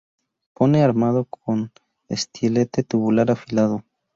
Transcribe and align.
Pene 0.55 0.81
armado 0.81 1.25
con 1.25 1.71
estilete 2.09 2.81
tubular 2.81 3.29
afilado. 3.29 3.83